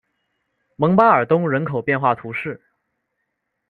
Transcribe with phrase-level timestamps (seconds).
[0.77, 2.59] 蒙巴尔东人口变化图示